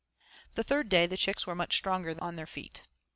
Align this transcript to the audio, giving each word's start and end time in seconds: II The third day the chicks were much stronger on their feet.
II 0.01 0.49
The 0.55 0.63
third 0.63 0.89
day 0.89 1.05
the 1.05 1.15
chicks 1.15 1.45
were 1.45 1.53
much 1.53 1.77
stronger 1.77 2.15
on 2.19 2.35
their 2.35 2.47
feet. 2.47 2.81